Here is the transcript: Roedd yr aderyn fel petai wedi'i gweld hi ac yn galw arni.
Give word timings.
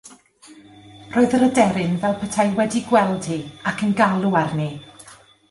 Roedd 1.15 1.35
yr 1.39 1.45
aderyn 1.47 1.93
fel 2.05 2.15
petai 2.21 2.47
wedi'i 2.61 2.81
gweld 2.89 3.29
hi 3.35 3.39
ac 3.73 3.85
yn 3.89 3.95
galw 4.01 4.35
arni. 4.43 4.69